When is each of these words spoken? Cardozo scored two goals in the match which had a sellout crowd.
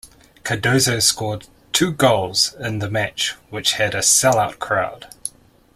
Cardozo 0.43 0.97
scored 0.97 1.45
two 1.73 1.91
goals 1.91 2.55
in 2.59 2.79
the 2.79 2.89
match 2.89 3.33
which 3.51 3.73
had 3.73 3.93
a 3.93 3.99
sellout 3.99 4.57
crowd. 4.57 5.13